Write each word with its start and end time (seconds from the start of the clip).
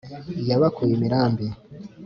Yabakuye 0.49 0.91
imirambi 0.97 1.45